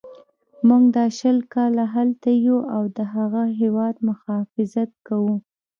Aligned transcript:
موږ 0.67 0.83
دا 0.95 1.05
شل 1.17 1.37
کاله 1.53 1.83
هلته 1.95 2.29
یو 2.47 2.59
او 2.75 2.83
د 2.97 2.99
هغه 3.13 3.43
هیواد 3.59 3.95
مخافظت 4.09 4.89
کوو. 5.07 5.35